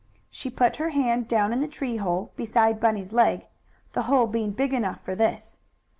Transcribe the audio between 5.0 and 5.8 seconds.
for this.